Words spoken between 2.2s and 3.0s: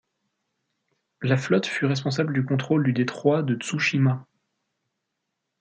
du contrôle du